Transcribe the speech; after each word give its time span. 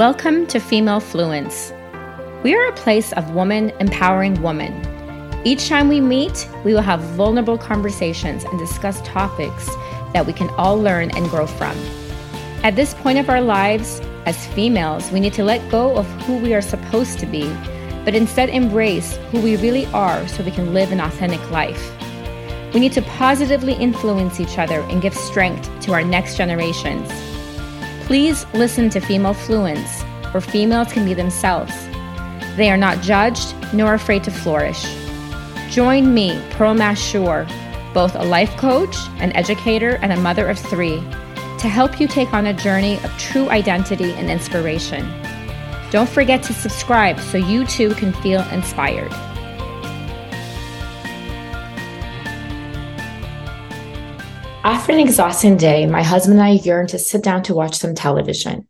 Welcome 0.00 0.46
to 0.46 0.60
Female 0.60 0.98
Fluence. 1.02 1.76
We 2.42 2.54
are 2.54 2.66
a 2.68 2.72
place 2.72 3.12
of 3.12 3.34
woman 3.34 3.68
empowering 3.80 4.40
woman. 4.40 4.72
Each 5.44 5.68
time 5.68 5.88
we 5.88 6.00
meet, 6.00 6.48
we 6.64 6.72
will 6.72 6.80
have 6.80 7.02
vulnerable 7.18 7.58
conversations 7.58 8.44
and 8.44 8.58
discuss 8.58 9.02
topics 9.02 9.66
that 10.14 10.24
we 10.24 10.32
can 10.32 10.48
all 10.56 10.80
learn 10.80 11.10
and 11.10 11.28
grow 11.28 11.46
from. 11.46 11.76
At 12.64 12.76
this 12.76 12.94
point 12.94 13.18
of 13.18 13.28
our 13.28 13.42
lives, 13.42 14.00
as 14.24 14.46
females, 14.54 15.12
we 15.12 15.20
need 15.20 15.34
to 15.34 15.44
let 15.44 15.70
go 15.70 15.94
of 15.98 16.06
who 16.22 16.38
we 16.38 16.54
are 16.54 16.62
supposed 16.62 17.18
to 17.18 17.26
be, 17.26 17.46
but 18.06 18.14
instead 18.14 18.48
embrace 18.48 19.18
who 19.30 19.42
we 19.42 19.56
really 19.56 19.84
are 19.88 20.26
so 20.28 20.42
we 20.42 20.50
can 20.50 20.72
live 20.72 20.92
an 20.92 21.00
authentic 21.00 21.50
life. 21.50 21.92
We 22.72 22.80
need 22.80 22.94
to 22.94 23.02
positively 23.02 23.74
influence 23.74 24.40
each 24.40 24.56
other 24.56 24.80
and 24.80 25.02
give 25.02 25.14
strength 25.14 25.68
to 25.80 25.92
our 25.92 26.02
next 26.02 26.38
generations. 26.38 27.29
Please 28.10 28.44
listen 28.54 28.90
to 28.90 28.98
Female 28.98 29.34
Fluence, 29.34 30.02
where 30.34 30.40
females 30.40 30.92
can 30.92 31.04
be 31.04 31.14
themselves. 31.14 31.72
They 32.56 32.68
are 32.68 32.76
not 32.76 33.02
judged 33.02 33.54
nor 33.72 33.94
afraid 33.94 34.24
to 34.24 34.32
flourish. 34.32 34.84
Join 35.70 36.12
me, 36.12 36.42
Pearl 36.50 36.74
Mashour, 36.74 37.46
both 37.94 38.16
a 38.16 38.24
life 38.24 38.50
coach, 38.56 38.96
an 39.20 39.30
educator, 39.36 39.90
and 40.02 40.12
a 40.12 40.16
mother 40.16 40.48
of 40.48 40.58
three, 40.58 40.96
to 41.60 41.68
help 41.68 42.00
you 42.00 42.08
take 42.08 42.34
on 42.34 42.46
a 42.46 42.52
journey 42.52 42.96
of 43.04 43.16
true 43.16 43.48
identity 43.48 44.10
and 44.14 44.28
inspiration. 44.28 45.08
Don't 45.92 46.08
forget 46.08 46.42
to 46.42 46.52
subscribe 46.52 47.20
so 47.20 47.38
you 47.38 47.64
too 47.64 47.94
can 47.94 48.12
feel 48.14 48.42
inspired. 48.48 49.12
After 54.62 54.92
an 54.92 54.98
exhausting 54.98 55.56
day, 55.56 55.86
my 55.86 56.02
husband 56.02 56.38
and 56.38 56.46
I 56.46 56.50
yearned 56.50 56.90
to 56.90 56.98
sit 56.98 57.22
down 57.22 57.42
to 57.44 57.54
watch 57.54 57.76
some 57.76 57.94
television. 57.94 58.68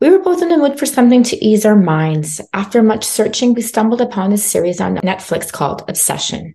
We 0.00 0.10
were 0.10 0.18
both 0.18 0.42
in 0.42 0.48
the 0.48 0.56
mood 0.56 0.80
for 0.80 0.86
something 0.86 1.22
to 1.24 1.44
ease 1.44 1.64
our 1.64 1.76
minds. 1.76 2.40
After 2.52 2.82
much 2.82 3.04
searching, 3.04 3.54
we 3.54 3.62
stumbled 3.62 4.00
upon 4.00 4.32
a 4.32 4.36
series 4.36 4.80
on 4.80 4.96
Netflix 4.96 5.52
called 5.52 5.84
Obsession. 5.88 6.54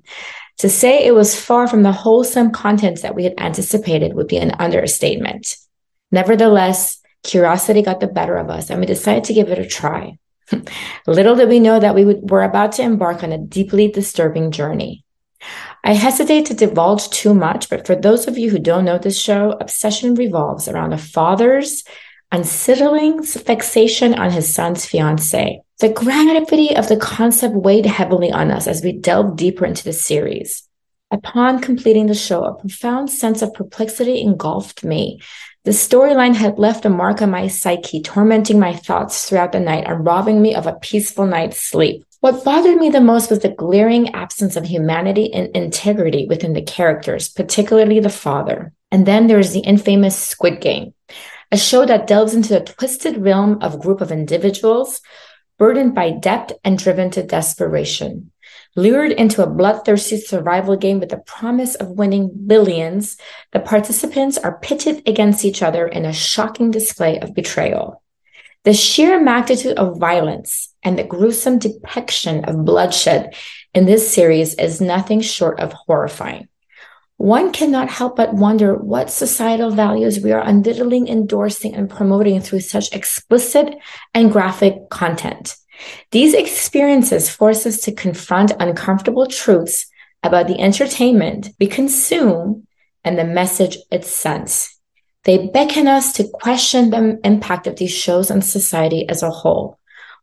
To 0.57 0.69
say 0.69 1.05
it 1.05 1.15
was 1.15 1.39
far 1.39 1.69
from 1.69 1.83
the 1.83 1.93
wholesome 1.93 2.51
content 2.51 3.01
that 3.03 3.15
we 3.15 3.23
had 3.23 3.35
anticipated 3.37 4.15
would 4.15 4.27
be 4.27 4.37
an 4.37 4.51
understatement. 4.59 5.55
Nevertheless, 6.11 6.99
curiosity 7.23 7.83
got 7.83 8.01
the 8.01 8.07
better 8.07 8.35
of 8.35 8.49
us 8.49 8.69
and 8.69 8.81
we 8.81 8.85
decided 8.85 9.23
to 9.25 9.33
give 9.33 9.47
it 9.47 9.59
a 9.59 9.65
try. 9.65 10.17
Little 11.07 11.35
did 11.35 11.47
we 11.47 11.61
know 11.61 11.79
that 11.79 11.95
we 11.95 12.03
would, 12.03 12.29
were 12.29 12.43
about 12.43 12.73
to 12.73 12.83
embark 12.83 13.23
on 13.23 13.31
a 13.31 13.37
deeply 13.37 13.87
disturbing 13.87 14.51
journey. 14.51 15.05
I 15.85 15.93
hesitate 15.93 16.45
to 16.45 16.53
divulge 16.53 17.09
too 17.09 17.33
much, 17.33 17.69
but 17.69 17.85
for 17.85 17.95
those 17.95 18.27
of 18.27 18.37
you 18.37 18.49
who 18.49 18.59
don't 18.59 18.85
know 18.85 18.97
this 18.97 19.19
show, 19.19 19.51
Obsession 19.59 20.15
revolves 20.15 20.69
around 20.69 20.93
a 20.93 20.97
father's 20.97 21.83
unsettling 22.31 23.21
fixation 23.21 24.13
on 24.15 24.31
his 24.31 24.51
son's 24.51 24.85
fiancee. 24.85 25.59
The 25.79 25.89
gravity 25.89 26.75
of 26.75 26.87
the 26.87 26.97
concept 26.97 27.53
weighed 27.53 27.85
heavily 27.85 28.31
on 28.31 28.49
us 28.49 28.65
as 28.65 28.81
we 28.81 28.93
delved 28.93 29.37
deeper 29.37 29.65
into 29.65 29.83
the 29.83 29.93
series. 29.93 30.63
Upon 31.11 31.59
completing 31.59 32.07
the 32.07 32.15
show, 32.15 32.43
a 32.43 32.55
profound 32.55 33.09
sense 33.09 33.41
of 33.41 33.53
perplexity 33.53 34.21
engulfed 34.21 34.83
me. 34.83 35.21
The 35.63 35.71
storyline 35.71 36.33
had 36.33 36.57
left 36.57 36.85
a 36.85 36.89
mark 36.89 37.21
on 37.21 37.29
my 37.29 37.47
psyche, 37.47 38.01
tormenting 38.01 38.59
my 38.59 38.73
thoughts 38.73 39.29
throughout 39.29 39.51
the 39.51 39.59
night 39.59 39.83
and 39.85 40.05
robbing 40.05 40.41
me 40.41 40.55
of 40.55 40.65
a 40.65 40.73
peaceful 40.73 41.25
night's 41.25 41.59
sleep. 41.59 42.05
What 42.23 42.45
bothered 42.45 42.77
me 42.77 42.89
the 42.89 43.01
most 43.01 43.29
was 43.29 43.39
the 43.39 43.49
glaring 43.49 44.15
absence 44.15 44.55
of 44.55 44.63
humanity 44.63 45.33
and 45.33 45.53
integrity 45.53 46.25
within 46.25 46.53
the 46.53 46.61
characters, 46.61 47.27
particularly 47.27 47.99
the 47.99 48.07
father. 48.07 48.71
And 48.93 49.05
then 49.05 49.27
there's 49.27 49.51
the 49.51 49.59
infamous 49.59 50.17
Squid 50.17 50.61
Game, 50.61 50.93
a 51.51 51.57
show 51.57 51.85
that 51.85 52.07
delves 52.07 52.33
into 52.33 52.53
the 52.53 52.61
twisted 52.61 53.17
realm 53.17 53.61
of 53.61 53.73
a 53.73 53.77
group 53.77 53.99
of 53.99 54.09
individuals 54.09 55.01
burdened 55.59 55.95
by 55.95 56.11
debt 56.11 56.53
and 56.63 56.77
driven 56.77 57.11
to 57.11 57.23
desperation. 57.23 58.31
Lured 58.77 59.11
into 59.11 59.43
a 59.43 59.49
bloodthirsty 59.49 60.15
survival 60.15 60.77
game 60.77 61.01
with 61.01 61.09
the 61.09 61.17
promise 61.17 61.75
of 61.75 61.89
winning 61.89 62.31
billions, 62.47 63.17
the 63.51 63.59
participants 63.59 64.37
are 64.37 64.59
pitted 64.59 65.05
against 65.05 65.43
each 65.43 65.61
other 65.61 65.89
in 65.89 66.05
a 66.05 66.13
shocking 66.13 66.71
display 66.71 67.19
of 67.19 67.33
betrayal. 67.33 68.01
The 68.63 68.73
sheer 68.73 69.21
magnitude 69.21 69.77
of 69.77 69.99
violence 69.99 70.73
and 70.83 70.97
the 70.97 71.03
gruesome 71.03 71.59
depiction 71.59 72.45
of 72.45 72.63
bloodshed 72.63 73.35
in 73.73 73.85
this 73.85 74.09
series 74.09 74.55
is 74.55 74.79
nothing 74.79 75.19
short 75.19 75.59
of 75.59 75.73
horrifying. 75.73 76.47
One 77.17 77.51
cannot 77.51 77.89
help 77.89 78.15
but 78.15 78.33
wonder 78.33 78.75
what 78.75 79.09
societal 79.09 79.71
values 79.71 80.19
we 80.19 80.31
are 80.31 80.41
unwittingly 80.41 81.09
endorsing 81.09 81.75
and 81.75 81.89
promoting 81.89 82.39
through 82.39 82.61
such 82.61 82.91
explicit 82.93 83.75
and 84.13 84.31
graphic 84.31 84.89
content. 84.89 85.55
These 86.11 86.33
experiences 86.33 87.29
force 87.29 87.65
us 87.65 87.81
to 87.81 87.91
confront 87.91 88.53
uncomfortable 88.59 89.27
truths 89.27 89.87
about 90.23 90.47
the 90.47 90.59
entertainment 90.59 91.49
we 91.59 91.67
consume 91.67 92.65
and 93.03 93.19
the 93.19 93.25
message 93.25 93.77
it 93.91 94.05
sends. 94.05 94.72
They 95.25 95.47
beckon 95.47 95.87
us 95.87 96.13
to 96.13 96.27
question 96.27 96.89
the 96.89 97.19
impact 97.23 97.67
of 97.67 97.77
these 97.77 97.93
shows 97.93 98.29
on 98.29 98.41
society 98.41 99.07
as 99.07 99.23
a 99.23 99.29
whole. 99.29 99.79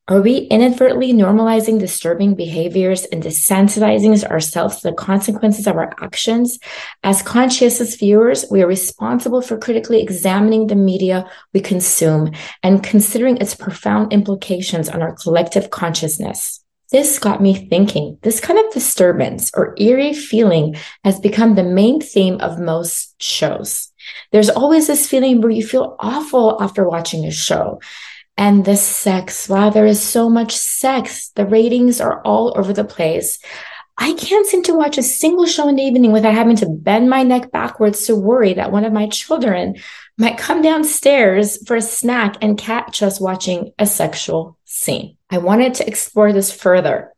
Are 0.09 0.21
we 0.21 0.39
inadvertently 0.39 1.13
normalizing 1.13 1.79
disturbing 1.79 2.35
behaviors 2.35 3.05
and 3.05 3.23
desensitizing 3.23 4.25
ourselves 4.25 4.81
to 4.81 4.91
the 4.91 4.97
consequences 4.97 5.69
of 5.69 5.77
our 5.77 5.95
actions? 6.03 6.59
As 7.05 7.23
conscientious 7.23 7.95
viewers, 7.95 8.45
we 8.51 8.61
are 8.61 8.67
responsible 8.67 9.41
for 9.41 9.57
critically 9.57 10.03
examining 10.03 10.67
the 10.67 10.75
media 10.75 11.31
we 11.55 11.61
consume 11.61 12.33
and 12.65 12.83
considering 12.83 13.37
its 13.37 13.55
profound 13.55 14.13
implications 14.13 14.89
on 14.89 15.01
our 15.01 15.15
collective 15.15 15.71
consciousness. 15.71 16.63
This 16.91 17.21
got 17.21 17.41
me 17.41 17.55
thinking. 17.55 18.19
This 18.23 18.41
kind 18.41 18.59
of 18.59 18.73
disturbance 18.73 19.53
or 19.55 19.77
eerie 19.79 20.13
feeling 20.13 20.75
has 21.05 21.21
become 21.21 21.55
the 21.55 21.63
main 21.63 22.01
theme 22.01 22.41
of 22.41 22.59
most 22.59 23.15
shows. 23.23 23.90
There's 24.33 24.51
always 24.51 24.87
this 24.87 25.09
feeling 25.09 25.41
where 25.41 25.51
you 25.51 25.67
feel 25.67 25.97
awful 25.99 26.61
after 26.61 26.89
watching 26.89 27.25
a 27.25 27.31
show. 27.31 27.81
And 28.37 28.65
the 28.65 28.77
sex, 28.77 29.49
wow, 29.49 29.71
there 29.71 29.87
is 29.87 30.03
so 30.03 30.31
much 30.31 30.57
sex. 30.57 31.31
The 31.35 31.47
ratings 31.47 32.01
are 32.01 32.23
all 32.23 32.57
over 32.57 32.73
the 32.73 32.85
place. 32.85 33.39
I 33.99 34.15
can't 34.15 34.47
seem 34.47 34.63
to 34.63 34.75
watch 34.75 34.97
a 34.97 35.03
single 35.03 35.45
show 35.45 35.69
in 35.69 35.77
the 35.77 35.83
evening 35.83 36.11
without 36.11 36.33
having 36.33 36.57
to 36.57 36.67
bend 36.67 37.11
my 37.11 37.23
neck 37.23 37.53
backwards 37.53 38.07
to 38.07 38.17
worry 38.17 38.55
that 38.55 38.73
one 38.73 38.87
of 38.87 38.95
my 38.95 39.09
children 39.09 39.77
might 40.17 40.39
come 40.39 40.63
downstairs 40.63 41.63
for 41.67 41.77
a 41.77 41.83
snack 41.83 42.37
and 42.41 42.57
catch 42.57 43.03
us 43.03 43.21
watching 43.21 43.73
a 43.79 43.85
sexual 43.85 44.57
scene. 44.65 45.19
I 45.29 45.37
wanted 45.37 45.75
to 45.75 45.87
explore 45.87 46.33
this 46.33 46.51
further 46.51 47.13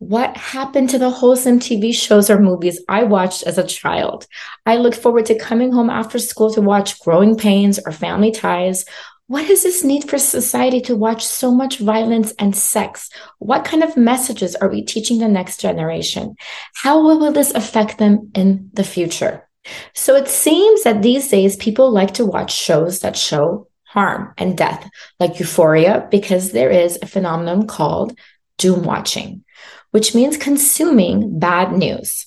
what 0.00 0.34
happened 0.34 0.88
to 0.88 0.98
the 0.98 1.10
wholesome 1.10 1.58
TV 1.58 1.94
shows 1.94 2.30
or 2.30 2.40
movies 2.40 2.82
I 2.88 3.04
watched 3.04 3.42
as 3.42 3.58
a 3.58 3.66
child? 3.66 4.26
I 4.64 4.76
look 4.76 4.94
forward 4.94 5.26
to 5.26 5.38
coming 5.38 5.72
home 5.72 5.90
after 5.90 6.18
school 6.18 6.50
to 6.54 6.62
watch 6.62 6.98
Growing 7.00 7.36
Pains 7.36 7.78
or 7.84 7.92
Family 7.92 8.32
Ties. 8.32 8.86
What 9.26 9.50
is 9.50 9.62
this 9.62 9.84
need 9.84 10.08
for 10.08 10.16
society 10.16 10.80
to 10.82 10.96
watch 10.96 11.26
so 11.26 11.54
much 11.54 11.78
violence 11.78 12.32
and 12.38 12.56
sex? 12.56 13.10
What 13.40 13.66
kind 13.66 13.84
of 13.84 13.98
messages 13.98 14.56
are 14.56 14.70
we 14.70 14.82
teaching 14.82 15.18
the 15.18 15.28
next 15.28 15.60
generation? 15.60 16.34
How 16.76 17.02
will 17.02 17.30
this 17.30 17.50
affect 17.50 17.98
them 17.98 18.30
in 18.34 18.70
the 18.72 18.84
future? 18.84 19.46
So 19.94 20.16
it 20.16 20.28
seems 20.28 20.82
that 20.84 21.02
these 21.02 21.28
days 21.28 21.56
people 21.56 21.92
like 21.92 22.14
to 22.14 22.24
watch 22.24 22.54
shows 22.54 23.00
that 23.00 23.18
show 23.18 23.68
harm 23.84 24.32
and 24.38 24.56
death, 24.56 24.88
like 25.18 25.38
Euphoria, 25.40 26.08
because 26.10 26.52
there 26.52 26.70
is 26.70 26.98
a 27.02 27.06
phenomenon 27.06 27.66
called 27.66 28.18
doom 28.56 28.82
watching 28.82 29.44
which 29.90 30.14
means 30.14 30.36
consuming 30.36 31.38
bad 31.38 31.72
news. 31.72 32.26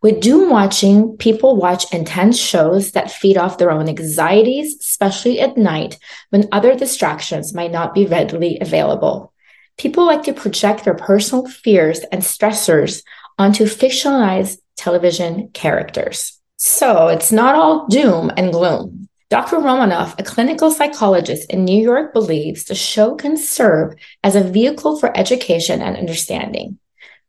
With 0.00 0.20
doom 0.20 0.50
watching, 0.50 1.16
people 1.16 1.56
watch 1.56 1.92
intense 1.92 2.38
shows 2.38 2.92
that 2.92 3.10
feed 3.10 3.36
off 3.36 3.58
their 3.58 3.70
own 3.70 3.88
anxieties, 3.88 4.76
especially 4.80 5.40
at 5.40 5.56
night 5.56 5.98
when 6.30 6.48
other 6.52 6.76
distractions 6.76 7.54
might 7.54 7.72
not 7.72 7.94
be 7.94 8.06
readily 8.06 8.58
available. 8.60 9.32
People 9.76 10.06
like 10.06 10.24
to 10.24 10.32
project 10.32 10.84
their 10.84 10.94
personal 10.94 11.46
fears 11.46 12.00
and 12.12 12.22
stressors 12.22 13.02
onto 13.38 13.64
fictionalized 13.64 14.58
television 14.76 15.48
characters. 15.52 16.40
So 16.56 17.06
it's 17.08 17.30
not 17.30 17.54
all 17.54 17.86
doom 17.86 18.32
and 18.36 18.52
gloom. 18.52 18.97
Dr. 19.30 19.58
Romanoff, 19.58 20.18
a 20.18 20.22
clinical 20.22 20.70
psychologist 20.70 21.50
in 21.50 21.66
New 21.66 21.82
York, 21.82 22.14
believes 22.14 22.64
the 22.64 22.74
show 22.74 23.14
can 23.14 23.36
serve 23.36 23.94
as 24.24 24.34
a 24.34 24.42
vehicle 24.42 24.98
for 24.98 25.14
education 25.14 25.82
and 25.82 25.98
understanding. 25.98 26.78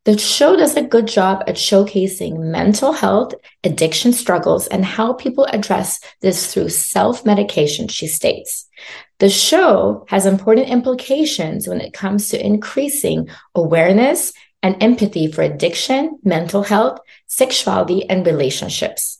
The 0.05 0.17
show 0.17 0.55
does 0.55 0.77
a 0.77 0.81
good 0.81 1.07
job 1.07 1.43
at 1.45 1.55
showcasing 1.55 2.39
mental 2.39 2.93
health, 2.93 3.33
addiction 3.65 4.13
struggles, 4.13 4.65
and 4.67 4.85
how 4.85 5.11
people 5.11 5.43
address 5.51 5.99
this 6.21 6.53
through 6.53 6.69
self 6.69 7.25
medication, 7.25 7.89
she 7.89 8.07
states. 8.07 8.69
The 9.19 9.29
show 9.29 10.05
has 10.07 10.25
important 10.25 10.69
implications 10.69 11.67
when 11.67 11.81
it 11.81 11.91
comes 11.91 12.29
to 12.29 12.43
increasing 12.43 13.27
awareness 13.53 14.31
and 14.63 14.81
empathy 14.81 15.29
for 15.29 15.41
addiction, 15.41 16.17
mental 16.23 16.63
health, 16.63 16.99
sexuality, 17.27 18.09
and 18.09 18.25
relationships. 18.25 19.18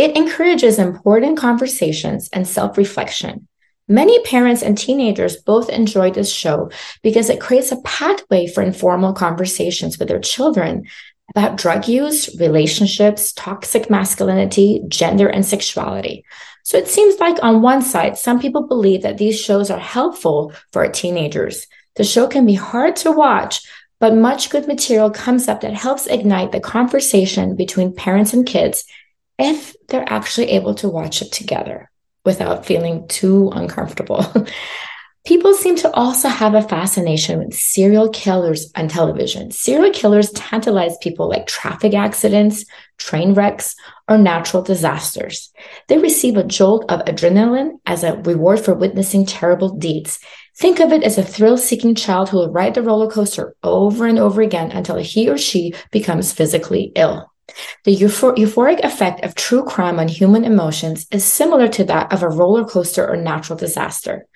It 0.00 0.16
encourages 0.16 0.78
important 0.78 1.36
conversations 1.36 2.30
and 2.32 2.48
self 2.48 2.78
reflection. 2.78 3.46
Many 3.86 4.18
parents 4.22 4.62
and 4.62 4.78
teenagers 4.78 5.36
both 5.36 5.68
enjoy 5.68 6.10
this 6.10 6.32
show 6.32 6.70
because 7.02 7.28
it 7.28 7.38
creates 7.38 7.70
a 7.70 7.82
pathway 7.82 8.46
for 8.46 8.62
informal 8.62 9.12
conversations 9.12 9.98
with 9.98 10.08
their 10.08 10.18
children 10.18 10.86
about 11.36 11.58
drug 11.58 11.86
use, 11.86 12.34
relationships, 12.40 13.34
toxic 13.34 13.90
masculinity, 13.90 14.80
gender, 14.88 15.28
and 15.28 15.44
sexuality. 15.44 16.24
So 16.62 16.78
it 16.78 16.88
seems 16.88 17.20
like 17.20 17.36
on 17.42 17.60
one 17.60 17.82
side, 17.82 18.16
some 18.16 18.40
people 18.40 18.66
believe 18.66 19.02
that 19.02 19.18
these 19.18 19.38
shows 19.38 19.70
are 19.70 19.78
helpful 19.78 20.54
for 20.72 20.82
our 20.82 20.90
teenagers. 20.90 21.66
The 21.96 22.04
show 22.04 22.26
can 22.26 22.46
be 22.46 22.54
hard 22.54 22.96
to 22.96 23.12
watch, 23.12 23.60
but 23.98 24.14
much 24.14 24.48
good 24.48 24.66
material 24.66 25.10
comes 25.10 25.46
up 25.46 25.60
that 25.60 25.74
helps 25.74 26.06
ignite 26.06 26.52
the 26.52 26.60
conversation 26.60 27.54
between 27.54 27.94
parents 27.94 28.32
and 28.32 28.46
kids 28.46 28.86
if 29.40 29.74
they're 29.88 30.12
actually 30.12 30.50
able 30.50 30.74
to 30.76 30.88
watch 30.88 31.22
it 31.22 31.32
together 31.32 31.90
without 32.24 32.66
feeling 32.66 33.08
too 33.08 33.50
uncomfortable. 33.54 34.24
People 35.26 35.52
seem 35.52 35.76
to 35.76 35.92
also 35.92 36.28
have 36.28 36.54
a 36.54 36.62
fascination 36.62 37.38
with 37.38 37.54
serial 37.54 38.08
killers 38.08 38.72
on 38.74 38.88
television. 38.88 39.50
Serial 39.50 39.92
killers 39.92 40.30
tantalize 40.30 40.96
people 41.02 41.28
like 41.28 41.46
traffic 41.46 41.92
accidents, 41.92 42.64
train 42.96 43.34
wrecks, 43.34 43.76
or 44.08 44.16
natural 44.16 44.62
disasters. 44.62 45.52
They 45.88 45.98
receive 45.98 46.38
a 46.38 46.42
jolt 46.42 46.90
of 46.90 47.04
adrenaline 47.04 47.72
as 47.84 48.02
a 48.02 48.16
reward 48.22 48.60
for 48.60 48.72
witnessing 48.72 49.26
terrible 49.26 49.76
deeds. 49.76 50.20
Think 50.56 50.80
of 50.80 50.90
it 50.90 51.02
as 51.02 51.18
a 51.18 51.22
thrill 51.22 51.58
seeking 51.58 51.94
child 51.94 52.30
who 52.30 52.38
will 52.38 52.50
ride 52.50 52.74
the 52.74 52.82
roller 52.82 53.10
coaster 53.10 53.54
over 53.62 54.06
and 54.06 54.18
over 54.18 54.40
again 54.40 54.70
until 54.70 54.96
he 54.96 55.28
or 55.28 55.36
she 55.36 55.74
becomes 55.90 56.32
physically 56.32 56.92
ill. 56.96 57.30
The 57.84 57.96
euphoric 57.96 58.80
effect 58.84 59.24
of 59.24 59.34
true 59.34 59.64
crime 59.64 59.98
on 59.98 60.08
human 60.08 60.44
emotions 60.44 61.06
is 61.10 61.24
similar 61.24 61.68
to 61.68 61.84
that 61.84 62.12
of 62.12 62.22
a 62.22 62.28
roller 62.28 62.64
coaster 62.64 63.08
or 63.08 63.16
natural 63.16 63.58
disaster. 63.58 64.26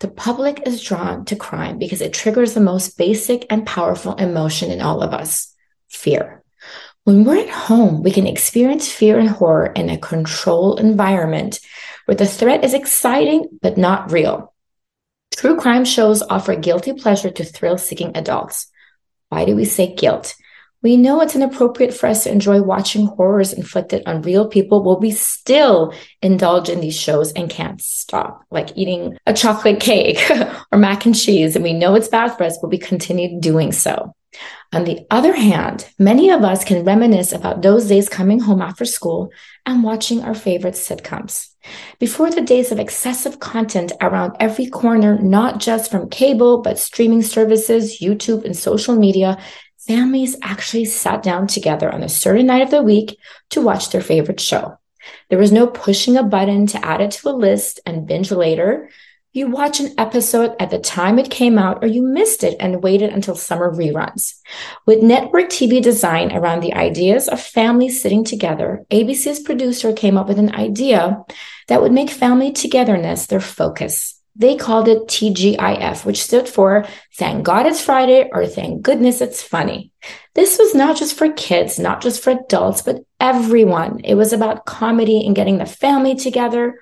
The 0.00 0.08
public 0.08 0.66
is 0.66 0.82
drawn 0.82 1.24
to 1.26 1.36
crime 1.36 1.78
because 1.78 2.00
it 2.00 2.12
triggers 2.12 2.54
the 2.54 2.60
most 2.60 2.98
basic 2.98 3.46
and 3.50 3.66
powerful 3.66 4.14
emotion 4.14 4.70
in 4.70 4.80
all 4.80 5.02
of 5.02 5.14
us 5.14 5.54
fear. 5.88 6.42
When 7.04 7.24
we're 7.24 7.40
at 7.40 7.48
home, 7.48 8.02
we 8.02 8.10
can 8.10 8.26
experience 8.26 8.90
fear 8.90 9.18
and 9.18 9.28
horror 9.28 9.66
in 9.66 9.90
a 9.90 9.98
controlled 9.98 10.80
environment 10.80 11.60
where 12.06 12.16
the 12.16 12.26
threat 12.26 12.64
is 12.64 12.74
exciting 12.74 13.58
but 13.60 13.76
not 13.76 14.12
real. 14.12 14.52
True 15.32 15.56
crime 15.56 15.84
shows 15.84 16.22
offer 16.22 16.54
guilty 16.54 16.92
pleasure 16.92 17.30
to 17.30 17.44
thrill 17.44 17.78
seeking 17.78 18.16
adults. 18.16 18.68
Why 19.30 19.44
do 19.44 19.56
we 19.56 19.64
say 19.64 19.94
guilt? 19.94 20.34
We 20.82 20.96
know 20.96 21.20
it's 21.20 21.36
inappropriate 21.36 21.94
for 21.94 22.08
us 22.08 22.24
to 22.24 22.32
enjoy 22.32 22.60
watching 22.60 23.06
horrors 23.06 23.52
inflicted 23.52 24.02
on 24.06 24.22
real 24.22 24.48
people, 24.48 24.80
but 24.82 25.00
we 25.00 25.12
still 25.12 25.94
indulge 26.20 26.68
in 26.68 26.80
these 26.80 26.98
shows 26.98 27.32
and 27.32 27.48
can't 27.48 27.80
stop, 27.80 28.44
like 28.50 28.76
eating 28.76 29.16
a 29.26 29.32
chocolate 29.32 29.80
cake 29.80 30.28
or 30.72 30.78
mac 30.78 31.06
and 31.06 31.16
cheese. 31.16 31.54
And 31.54 31.62
we 31.62 31.72
know 31.72 31.94
it's 31.94 32.08
bad 32.08 32.36
for 32.36 32.44
us, 32.44 32.58
but 32.60 32.70
we 32.70 32.78
continue 32.78 33.40
doing 33.40 33.70
so. 33.70 34.14
On 34.72 34.84
the 34.84 35.06
other 35.10 35.34
hand, 35.34 35.86
many 35.98 36.30
of 36.30 36.42
us 36.42 36.64
can 36.64 36.84
reminisce 36.84 37.32
about 37.32 37.60
those 37.60 37.86
days 37.86 38.08
coming 38.08 38.40
home 38.40 38.62
after 38.62 38.86
school 38.86 39.30
and 39.66 39.84
watching 39.84 40.22
our 40.22 40.34
favorite 40.34 40.74
sitcoms. 40.74 41.48
Before 41.98 42.30
the 42.30 42.40
days 42.40 42.72
of 42.72 42.80
excessive 42.80 43.38
content 43.38 43.92
around 44.00 44.34
every 44.40 44.66
corner, 44.66 45.18
not 45.18 45.60
just 45.60 45.90
from 45.90 46.08
cable, 46.08 46.62
but 46.62 46.78
streaming 46.78 47.22
services, 47.22 48.00
YouTube, 48.00 48.44
and 48.44 48.56
social 48.56 48.96
media, 48.96 49.38
families 49.86 50.36
actually 50.42 50.84
sat 50.84 51.22
down 51.22 51.46
together 51.46 51.92
on 51.92 52.02
a 52.02 52.08
certain 52.08 52.46
night 52.46 52.62
of 52.62 52.70
the 52.70 52.82
week 52.82 53.18
to 53.50 53.60
watch 53.60 53.90
their 53.90 54.00
favorite 54.00 54.40
show. 54.40 54.78
There 55.28 55.38
was 55.38 55.52
no 55.52 55.66
pushing 55.66 56.16
a 56.16 56.22
button 56.22 56.66
to 56.68 56.84
add 56.84 57.00
it 57.00 57.10
to 57.12 57.28
a 57.28 57.30
list 57.30 57.80
and 57.84 58.06
binge 58.06 58.30
later. 58.30 58.90
You 59.32 59.48
watch 59.48 59.80
an 59.80 59.94
episode 59.98 60.54
at 60.60 60.70
the 60.70 60.78
time 60.78 61.18
it 61.18 61.30
came 61.30 61.58
out, 61.58 61.82
or 61.82 61.86
you 61.86 62.02
missed 62.02 62.44
it 62.44 62.54
and 62.60 62.82
waited 62.82 63.10
until 63.10 63.34
summer 63.34 63.74
reruns. 63.74 64.34
With 64.86 65.02
network 65.02 65.48
TV 65.48 65.82
design 65.82 66.32
around 66.32 66.60
the 66.60 66.74
ideas 66.74 67.28
of 67.28 67.40
families 67.40 68.00
sitting 68.00 68.24
together, 68.24 68.84
ABC's 68.90 69.40
producer 69.40 69.92
came 69.92 70.18
up 70.18 70.28
with 70.28 70.38
an 70.38 70.54
idea 70.54 71.24
that 71.68 71.80
would 71.80 71.92
make 71.92 72.10
family 72.10 72.52
togetherness 72.52 73.26
their 73.26 73.40
focus 73.40 74.21
they 74.34 74.56
called 74.56 74.88
it 74.88 75.06
TGIF, 75.08 76.04
which 76.04 76.22
stood 76.22 76.48
for 76.48 76.86
Thank 77.14 77.44
God 77.44 77.66
It's 77.66 77.84
Friday 77.84 78.30
or 78.32 78.46
Thank 78.46 78.82
Goodness 78.82 79.20
It's 79.20 79.42
Funny. 79.42 79.92
This 80.34 80.58
was 80.58 80.74
not 80.74 80.96
just 80.96 81.16
for 81.16 81.32
kids, 81.32 81.78
not 81.78 82.00
just 82.00 82.22
for 82.22 82.30
adults, 82.30 82.82
but 82.82 83.04
everyone. 83.20 84.00
It 84.04 84.14
was 84.14 84.32
about 84.32 84.64
comedy 84.64 85.26
and 85.26 85.36
getting 85.36 85.58
the 85.58 85.66
family 85.66 86.14
together. 86.14 86.80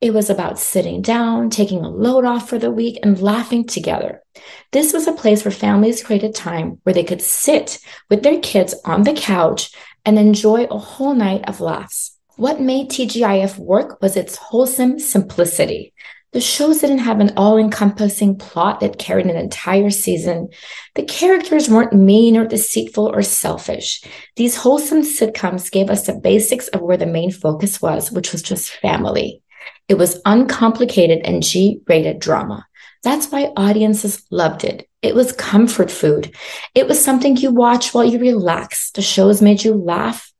It 0.00 0.14
was 0.14 0.30
about 0.30 0.58
sitting 0.58 1.02
down, 1.02 1.50
taking 1.50 1.84
a 1.84 1.88
load 1.88 2.24
off 2.24 2.48
for 2.48 2.58
the 2.58 2.70
week, 2.70 2.98
and 3.02 3.20
laughing 3.20 3.66
together. 3.66 4.22
This 4.70 4.92
was 4.92 5.08
a 5.08 5.12
place 5.12 5.44
where 5.44 5.52
families 5.52 6.04
created 6.04 6.34
time 6.34 6.78
where 6.84 6.94
they 6.94 7.04
could 7.04 7.22
sit 7.22 7.78
with 8.08 8.22
their 8.22 8.38
kids 8.40 8.74
on 8.84 9.02
the 9.02 9.14
couch 9.14 9.72
and 10.04 10.18
enjoy 10.18 10.64
a 10.64 10.78
whole 10.78 11.14
night 11.14 11.48
of 11.48 11.60
laughs. 11.60 12.16
What 12.36 12.60
made 12.60 12.90
TGIF 12.90 13.58
work 13.58 14.00
was 14.02 14.16
its 14.16 14.36
wholesome 14.36 14.98
simplicity. 14.98 15.92
The 16.34 16.40
shows 16.40 16.80
didn't 16.80 16.98
have 16.98 17.20
an 17.20 17.32
all 17.36 17.56
encompassing 17.56 18.36
plot 18.36 18.80
that 18.80 18.98
carried 18.98 19.26
an 19.26 19.36
entire 19.36 19.90
season. 19.90 20.48
The 20.96 21.04
characters 21.04 21.68
weren't 21.68 21.92
mean 21.92 22.36
or 22.36 22.44
deceitful 22.44 23.06
or 23.06 23.22
selfish. 23.22 24.02
These 24.34 24.56
wholesome 24.56 25.02
sitcoms 25.02 25.70
gave 25.70 25.90
us 25.90 26.06
the 26.06 26.12
basics 26.12 26.66
of 26.68 26.80
where 26.80 26.96
the 26.96 27.06
main 27.06 27.30
focus 27.30 27.80
was, 27.80 28.10
which 28.10 28.32
was 28.32 28.42
just 28.42 28.72
family. 28.72 29.42
It 29.88 29.94
was 29.94 30.20
uncomplicated 30.26 31.20
and 31.24 31.40
G 31.40 31.80
rated 31.86 32.18
drama. 32.18 32.66
That's 33.04 33.30
why 33.30 33.52
audiences 33.56 34.26
loved 34.32 34.64
it. 34.64 34.88
It 35.02 35.14
was 35.14 35.30
comfort 35.30 35.88
food. 35.88 36.34
It 36.74 36.88
was 36.88 37.02
something 37.02 37.36
you 37.36 37.52
watch 37.52 37.94
while 37.94 38.04
you 38.04 38.18
relax. 38.18 38.90
The 38.90 39.02
shows 39.02 39.40
made 39.40 39.62
you 39.62 39.74
laugh 39.74 40.32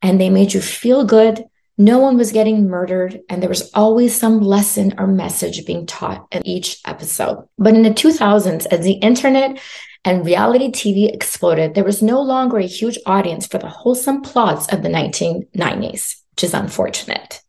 and 0.00 0.20
they 0.20 0.30
made 0.30 0.54
you 0.54 0.60
feel 0.60 1.04
good 1.04 1.44
no 1.80 1.98
one 1.98 2.18
was 2.18 2.30
getting 2.30 2.68
murdered, 2.68 3.22
and 3.30 3.40
there 3.40 3.48
was 3.48 3.70
always 3.72 4.14
some 4.14 4.38
lesson 4.38 4.94
or 4.98 5.06
message 5.06 5.64
being 5.64 5.86
taught 5.86 6.26
in 6.30 6.46
each 6.46 6.78
episode. 6.84 7.48
But 7.56 7.74
in 7.74 7.82
the 7.82 7.90
2000s, 7.90 8.66
as 8.66 8.84
the 8.84 8.92
internet 8.92 9.58
and 10.04 10.26
reality 10.26 10.68
TV 10.68 11.10
exploded, 11.10 11.74
there 11.74 11.84
was 11.84 12.02
no 12.02 12.20
longer 12.20 12.58
a 12.58 12.66
huge 12.66 12.98
audience 13.06 13.46
for 13.46 13.56
the 13.56 13.70
wholesome 13.70 14.20
plots 14.20 14.70
of 14.70 14.82
the 14.82 14.90
1990s, 14.90 16.16
which 16.32 16.44
is 16.44 16.52
unfortunate. 16.52 17.40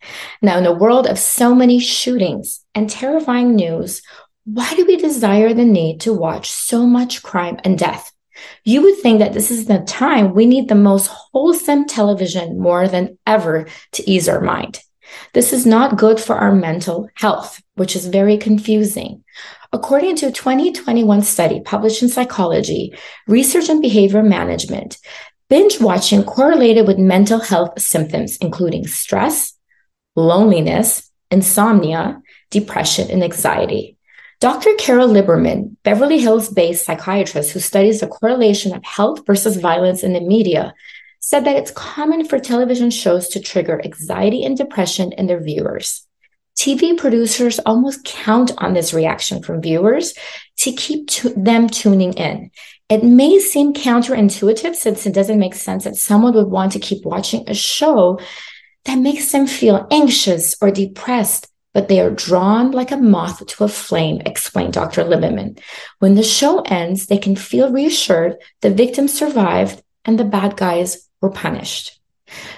Now, 0.41 0.57
in 0.57 0.65
a 0.65 0.71
world 0.71 1.07
of 1.07 1.19
so 1.19 1.53
many 1.53 1.79
shootings 1.79 2.63
and 2.73 2.89
terrifying 2.89 3.53
news, 3.53 4.01
why 4.45 4.73
do 4.75 4.85
we 4.85 4.95
desire 4.95 5.53
the 5.53 5.65
need 5.65 5.99
to 6.01 6.13
watch 6.13 6.49
so 6.49 6.87
much 6.87 7.21
crime 7.21 7.59
and 7.65 7.77
death? 7.77 8.13
You 8.63 8.81
would 8.83 8.97
think 8.99 9.19
that 9.19 9.33
this 9.33 9.51
is 9.51 9.65
the 9.65 9.79
time 9.79 10.33
we 10.33 10.45
need 10.45 10.67
the 10.67 10.75
most 10.75 11.07
wholesome 11.07 11.85
television 11.87 12.59
more 12.59 12.87
than 12.87 13.17
ever 13.25 13.67
to 13.93 14.09
ease 14.09 14.29
our 14.29 14.41
mind. 14.41 14.81
This 15.33 15.53
is 15.53 15.65
not 15.65 15.97
good 15.97 16.19
for 16.19 16.35
our 16.35 16.53
mental 16.53 17.09
health, 17.15 17.61
which 17.75 17.95
is 17.95 18.07
very 18.07 18.37
confusing. 18.37 19.23
According 19.73 20.17
to 20.17 20.27
a 20.27 20.31
2021 20.31 21.21
study 21.21 21.61
published 21.61 22.01
in 22.01 22.09
Psychology, 22.09 22.93
Research 23.27 23.69
and 23.69 23.81
Behavior 23.81 24.23
Management, 24.23 24.97
binge 25.49 25.79
watching 25.79 26.23
correlated 26.23 26.87
with 26.87 26.97
mental 26.97 27.39
health 27.39 27.81
symptoms, 27.81 28.37
including 28.37 28.87
stress, 28.87 29.53
loneliness, 30.15 31.09
insomnia, 31.29 32.21
depression, 32.49 33.09
and 33.09 33.23
anxiety. 33.23 33.97
Dr. 34.41 34.73
Carole 34.79 35.09
Lieberman, 35.09 35.75
Beverly 35.83 36.17
Hills 36.17 36.49
based 36.49 36.83
psychiatrist 36.83 37.51
who 37.51 37.59
studies 37.59 37.99
the 37.99 38.07
correlation 38.07 38.75
of 38.75 38.83
health 38.83 39.23
versus 39.27 39.57
violence 39.57 40.01
in 40.01 40.13
the 40.13 40.19
media, 40.19 40.73
said 41.19 41.45
that 41.45 41.57
it's 41.57 41.69
common 41.69 42.25
for 42.25 42.39
television 42.39 42.89
shows 42.89 43.27
to 43.29 43.39
trigger 43.39 43.79
anxiety 43.85 44.43
and 44.43 44.57
depression 44.57 45.11
in 45.11 45.27
their 45.27 45.39
viewers. 45.39 46.07
TV 46.57 46.97
producers 46.97 47.59
almost 47.67 48.03
count 48.03 48.51
on 48.57 48.73
this 48.73 48.95
reaction 48.95 49.43
from 49.43 49.61
viewers 49.61 50.15
to 50.57 50.71
keep 50.71 51.07
to 51.09 51.29
them 51.29 51.69
tuning 51.69 52.13
in. 52.13 52.49
It 52.89 53.03
may 53.03 53.37
seem 53.37 53.73
counterintuitive 53.73 54.73
since 54.73 55.05
it 55.05 55.13
doesn't 55.13 55.39
make 55.39 55.53
sense 55.53 55.83
that 55.83 55.97
someone 55.97 56.33
would 56.33 56.47
want 56.47 56.71
to 56.71 56.79
keep 56.79 57.05
watching 57.05 57.47
a 57.47 57.53
show 57.53 58.19
that 58.85 58.95
makes 58.95 59.31
them 59.31 59.45
feel 59.45 59.87
anxious 59.91 60.55
or 60.59 60.71
depressed 60.71 61.50
but 61.73 61.87
they 61.87 62.01
are 62.01 62.11
drawn 62.11 62.71
like 62.71 62.91
a 62.91 62.97
moth 62.97 63.45
to 63.45 63.63
a 63.63 63.67
flame, 63.67 64.21
explained 64.25 64.73
Dr. 64.73 65.03
Lieberman. 65.03 65.59
When 65.99 66.15
the 66.15 66.23
show 66.23 66.61
ends, 66.61 67.07
they 67.07 67.17
can 67.17 67.35
feel 67.35 67.71
reassured 67.71 68.37
the 68.61 68.69
victims 68.69 69.13
survived 69.17 69.81
and 70.05 70.19
the 70.19 70.25
bad 70.25 70.57
guys 70.57 71.07
were 71.21 71.31
punished. 71.31 71.99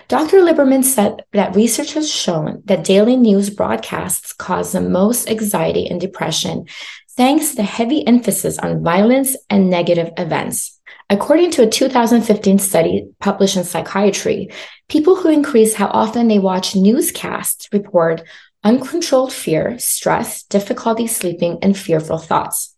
Dr. 0.08 0.38
Lieberman 0.38 0.84
said 0.84 1.24
that 1.32 1.56
research 1.56 1.94
has 1.94 2.12
shown 2.12 2.62
that 2.66 2.84
daily 2.84 3.16
news 3.16 3.50
broadcasts 3.50 4.34
cause 4.34 4.72
the 4.72 4.82
most 4.82 5.30
anxiety 5.30 5.88
and 5.88 6.00
depression 6.00 6.68
thanks 7.16 7.52
to 7.52 7.56
the 7.58 7.64
heavy 7.64 8.06
emphasis 8.06 8.58
on 8.60 8.84
violence 8.84 9.36
and 9.50 9.70
negative 9.70 10.12
events. 10.18 10.80
According 11.10 11.52
to 11.52 11.64
a 11.64 11.70
2015 11.70 12.60
study 12.60 13.08
published 13.20 13.58
in 13.58 13.64
Psychiatry, 13.64 14.50
people 14.90 15.16
who 15.16 15.30
increase 15.30 15.74
how 15.74 15.88
often 15.88 16.28
they 16.28 16.40
watch 16.40 16.76
newscasts 16.76 17.68
report 17.72 18.24
uncontrolled 18.64 19.34
fear, 19.34 19.78
stress, 19.80 20.44
difficulty 20.44 21.08
sleeping, 21.08 21.60
and 21.62 21.78
fearful 21.78 22.18
thoughts. 22.18 22.76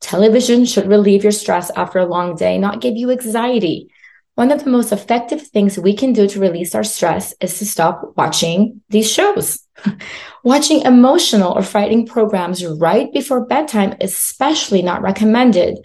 Television 0.00 0.64
should 0.64 0.86
relieve 0.86 1.22
your 1.22 1.32
stress 1.32 1.70
after 1.76 1.98
a 1.98 2.06
long 2.06 2.36
day, 2.36 2.58
not 2.58 2.80
give 2.80 2.96
you 2.96 3.10
anxiety. 3.10 3.88
One 4.34 4.50
of 4.50 4.64
the 4.64 4.70
most 4.70 4.92
effective 4.92 5.46
things 5.46 5.78
we 5.78 5.94
can 5.94 6.12
do 6.12 6.26
to 6.26 6.40
release 6.40 6.74
our 6.74 6.84
stress 6.84 7.34
is 7.40 7.58
to 7.58 7.66
stop 7.66 8.14
watching 8.16 8.82
these 8.90 9.10
shows. 9.10 9.60
watching 10.44 10.82
emotional 10.82 11.52
or 11.52 11.62
frightening 11.62 12.06
programs 12.06 12.66
right 12.66 13.12
before 13.12 13.46
bedtime, 13.46 13.94
is 14.00 14.12
especially 14.12 14.82
not 14.82 15.02
recommended, 15.02 15.78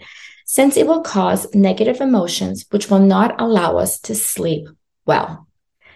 since 0.44 0.76
it 0.76 0.86
will 0.86 1.00
cause 1.00 1.52
negative 1.54 2.00
emotions, 2.00 2.66
which 2.70 2.90
will 2.90 2.98
not 3.00 3.40
allow 3.40 3.78
us 3.78 4.00
to 4.00 4.14
sleep 4.14 4.68
well. 5.06 5.46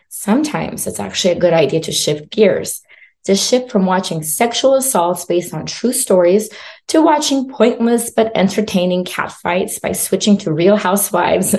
Sometimes 0.08 0.86
it's 0.86 1.00
actually 1.00 1.32
a 1.32 1.40
good 1.40 1.52
idea 1.52 1.80
to 1.80 1.92
shift 1.92 2.30
gears, 2.30 2.82
to 3.24 3.34
shift 3.34 3.70
from 3.70 3.86
watching 3.86 4.22
sexual 4.22 4.74
assaults 4.74 5.24
based 5.24 5.54
on 5.54 5.66
true 5.66 5.92
stories 5.92 6.50
to 6.88 7.00
watching 7.00 7.48
pointless 7.48 8.10
but 8.10 8.30
entertaining 8.34 9.04
catfights 9.04 9.80
by 9.80 9.92
switching 9.92 10.36
to 10.38 10.52
real 10.52 10.76
housewives 10.76 11.54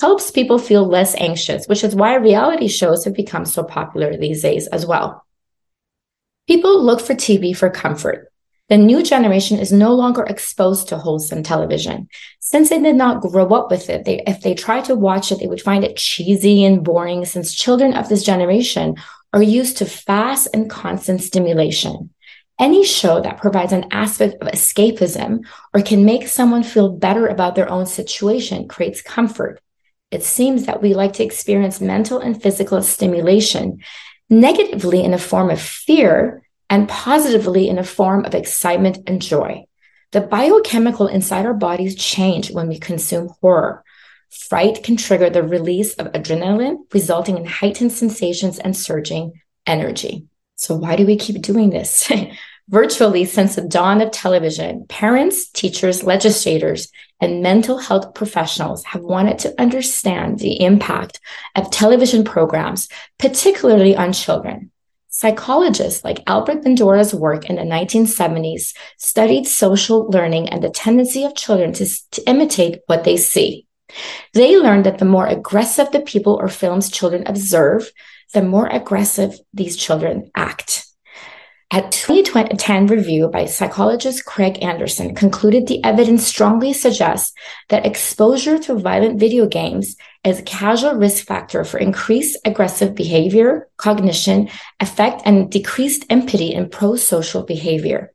helps 0.00 0.30
people 0.30 0.58
feel 0.58 0.86
less 0.86 1.14
anxious, 1.16 1.66
which 1.66 1.82
is 1.82 1.94
why 1.94 2.14
reality 2.14 2.68
shows 2.68 3.04
have 3.04 3.14
become 3.14 3.44
so 3.44 3.64
popular 3.64 4.16
these 4.16 4.42
days 4.42 4.66
as 4.68 4.86
well. 4.86 5.24
People 6.46 6.82
look 6.82 7.00
for 7.00 7.14
TV 7.14 7.56
for 7.56 7.68
comfort. 7.68 8.32
The 8.68 8.76
new 8.76 9.02
generation 9.02 9.58
is 9.58 9.72
no 9.72 9.94
longer 9.94 10.22
exposed 10.22 10.88
to 10.88 10.98
wholesome 10.98 11.42
television. 11.42 12.08
Since 12.40 12.68
they 12.68 12.78
did 12.78 12.96
not 12.96 13.22
grow 13.22 13.48
up 13.48 13.70
with 13.70 13.88
it, 13.88 14.04
they, 14.04 14.22
if 14.26 14.42
they 14.42 14.54
try 14.54 14.82
to 14.82 14.94
watch 14.94 15.32
it, 15.32 15.38
they 15.40 15.46
would 15.46 15.62
find 15.62 15.84
it 15.84 15.96
cheesy 15.96 16.64
and 16.64 16.84
boring 16.84 17.24
since 17.24 17.54
children 17.54 17.94
of 17.94 18.10
this 18.10 18.22
generation 18.22 18.96
are 19.32 19.42
used 19.42 19.78
to 19.78 19.86
fast 19.86 20.48
and 20.52 20.70
constant 20.70 21.22
stimulation. 21.22 22.10
Any 22.58 22.84
show 22.84 23.20
that 23.20 23.38
provides 23.38 23.72
an 23.72 23.86
aspect 23.92 24.34
of 24.40 24.48
escapism 24.48 25.46
or 25.72 25.80
can 25.80 26.04
make 26.04 26.26
someone 26.26 26.64
feel 26.64 26.90
better 26.90 27.26
about 27.26 27.54
their 27.54 27.70
own 27.70 27.86
situation 27.86 28.66
creates 28.66 29.00
comfort. 29.00 29.60
It 30.10 30.24
seems 30.24 30.66
that 30.66 30.82
we 30.82 30.94
like 30.94 31.12
to 31.14 31.24
experience 31.24 31.80
mental 31.80 32.18
and 32.18 32.40
physical 32.40 32.82
stimulation 32.82 33.80
negatively 34.30 35.04
in 35.04 35.14
a 35.14 35.18
form 35.18 35.50
of 35.50 35.60
fear 35.60 36.42
and 36.70 36.88
positively 36.88 37.68
in 37.68 37.78
a 37.78 37.84
form 37.84 38.24
of 38.24 38.34
excitement 38.34 38.98
and 39.06 39.22
joy. 39.22 39.64
The 40.12 40.20
biochemical 40.20 41.06
inside 41.06 41.46
our 41.46 41.54
bodies 41.54 41.94
change 41.94 42.50
when 42.50 42.68
we 42.68 42.78
consume 42.78 43.30
horror. 43.40 43.84
Fright 44.30 44.82
can 44.82 44.96
trigger 44.96 45.30
the 45.30 45.42
release 45.42 45.94
of 45.94 46.12
adrenaline, 46.12 46.78
resulting 46.92 47.36
in 47.36 47.44
heightened 47.44 47.92
sensations 47.92 48.58
and 48.58 48.76
surging 48.76 49.40
energy. 49.66 50.26
So, 50.56 50.74
why 50.74 50.96
do 50.96 51.06
we 51.06 51.16
keep 51.16 51.40
doing 51.40 51.70
this? 51.70 52.10
Virtually 52.68 53.24
since 53.24 53.54
the 53.54 53.62
dawn 53.62 54.02
of 54.02 54.10
television, 54.10 54.84
parents, 54.88 55.48
teachers, 55.48 56.02
legislators, 56.04 56.88
and 57.20 57.42
mental 57.42 57.78
health 57.78 58.12
professionals 58.14 58.84
have 58.84 59.02
wanted 59.02 59.38
to 59.40 59.60
understand 59.60 60.38
the 60.38 60.62
impact 60.62 61.20
of 61.56 61.70
television 61.70 62.24
programs, 62.24 62.88
particularly 63.18 63.96
on 63.96 64.12
children. 64.12 64.70
Psychologists 65.08 66.04
like 66.04 66.22
Albert 66.26 66.62
Bandura's 66.62 67.14
work 67.14 67.48
in 67.48 67.56
the 67.56 67.62
1970s 67.62 68.74
studied 68.98 69.46
social 69.46 70.06
learning 70.08 70.48
and 70.50 70.62
the 70.62 70.70
tendency 70.70 71.24
of 71.24 71.34
children 71.34 71.72
to, 71.72 71.86
to 72.10 72.28
imitate 72.28 72.80
what 72.86 73.04
they 73.04 73.16
see. 73.16 73.66
They 74.34 74.56
learned 74.56 74.86
that 74.86 74.98
the 74.98 75.04
more 75.04 75.26
aggressive 75.26 75.90
the 75.90 76.00
people 76.00 76.34
or 76.34 76.48
films 76.48 76.90
children 76.90 77.24
observe, 77.26 77.90
the 78.34 78.42
more 78.42 78.66
aggressive 78.66 79.38
these 79.54 79.76
children 79.76 80.30
act. 80.36 80.84
A 81.70 81.82
2010 81.82 82.86
review 82.86 83.28
by 83.28 83.44
psychologist 83.44 84.24
Craig 84.24 84.62
Anderson 84.62 85.14
concluded 85.14 85.66
the 85.66 85.84
evidence 85.84 86.26
strongly 86.26 86.72
suggests 86.72 87.34
that 87.68 87.84
exposure 87.84 88.58
to 88.60 88.78
violent 88.78 89.20
video 89.20 89.46
games 89.46 89.94
is 90.24 90.38
a 90.38 90.44
causal 90.44 90.94
risk 90.94 91.26
factor 91.26 91.64
for 91.64 91.76
increased 91.76 92.38
aggressive 92.46 92.94
behavior, 92.94 93.68
cognition, 93.76 94.48
affect, 94.80 95.20
and 95.26 95.50
decreased 95.52 96.06
empathy 96.08 96.54
and 96.54 96.70
pro-social 96.70 97.42
behavior. 97.42 98.14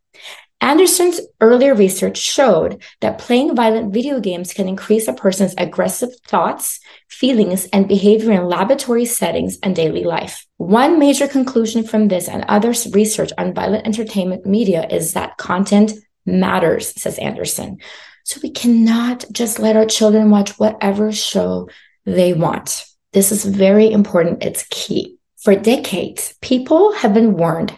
Anderson's 0.64 1.20
earlier 1.42 1.76
research 1.76 2.18
showed 2.18 2.82
that 3.02 3.18
playing 3.18 3.54
violent 3.54 3.94
video 3.94 4.22
games 4.22 4.54
can 4.54 4.70
increase 4.70 5.10
a 5.10 5.14
person's 5.14 5.54
aggressive 5.58 6.10
thoughts, 6.26 6.80
feelings, 7.10 7.66
and 7.74 7.86
behavior 7.86 8.32
in 8.32 8.48
laboratory 8.48 9.04
settings 9.04 9.58
and 9.62 9.76
daily 9.76 10.06
life. 10.06 10.48
One 10.56 11.00
major 11.00 11.28
conclusion 11.28 11.86
from 11.86 12.08
this 12.08 12.30
and 12.30 12.46
other 12.48 12.74
research 12.94 13.34
on 13.38 13.54
violent 13.54 13.86
entertainment 13.86 14.46
media 14.46 14.88
is 14.90 15.12
that 15.14 15.36
content 15.36 15.92
matters, 16.26 16.94
says 17.00 17.20
Anderson. 17.20 17.80
So 18.24 18.40
we 18.42 18.50
cannot 18.50 19.26
just 19.34 19.60
let 19.60 19.76
our 19.76 19.86
children 19.86 20.30
watch 20.30 20.52
whatever 20.52 21.12
show 21.12 21.68
they 22.06 22.32
want. 22.32 22.86
This 23.12 23.34
is 23.34 23.44
very 23.44 23.92
important. 23.92 24.42
It's 24.42 24.66
key. 24.70 25.18
For 25.42 25.58
decades, 25.58 26.36
people 26.42 26.94
have 26.94 27.14
been 27.14 27.36
warned 27.36 27.78